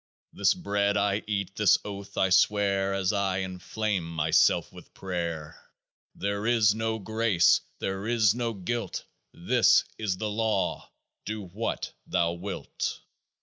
This 0.33 0.55
Bread 0.55 0.97
I 0.97 1.21
eat. 1.27 1.55
This 1.55 1.77
Oath 1.85 2.17
I 2.17 2.31
swear 2.31 2.91
As 2.95 3.13
I 3.13 3.41
enflame 3.43 4.01
myself 4.09 4.73
with 4.73 4.95
prayer: 4.95 5.51
56" 6.13 6.13
There 6.21 6.47
is 6.47 6.73
no 6.73 6.97
grace: 6.97 7.61
there 7.77 8.07
is 8.07 8.33
no 8.33 8.55
guilt: 8.55 9.05
This 9.31 9.83
is 9.99 10.17
the 10.17 10.27
Law: 10.27 10.89
DO 11.25 11.43
WHAT 11.49 11.93
THOU 12.07 12.31
WILT 12.33 13.01